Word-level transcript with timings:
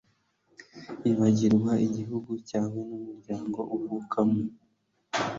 ibagirwa 1.09 1.71
igihugu 1.85 2.31
cyawe 2.47 2.79
n’umuryango 2.89 3.59
uvukamo 3.75 4.41